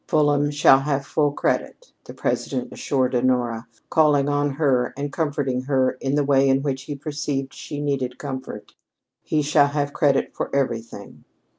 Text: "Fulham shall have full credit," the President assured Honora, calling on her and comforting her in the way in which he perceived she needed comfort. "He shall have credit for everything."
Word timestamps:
"Fulham 0.07 0.49
shall 0.49 0.79
have 0.79 1.05
full 1.05 1.31
credit," 1.31 1.91
the 2.05 2.13
President 2.15 2.73
assured 2.73 3.13
Honora, 3.13 3.67
calling 3.91 4.27
on 4.27 4.49
her 4.53 4.95
and 4.97 5.13
comforting 5.13 5.61
her 5.65 5.91
in 6.01 6.15
the 6.15 6.23
way 6.23 6.49
in 6.49 6.63
which 6.63 6.81
he 6.85 6.95
perceived 6.95 7.53
she 7.53 7.79
needed 7.79 8.17
comfort. 8.17 8.73
"He 9.21 9.43
shall 9.43 9.67
have 9.67 9.93
credit 9.93 10.33
for 10.35 10.49
everything." 10.55 11.23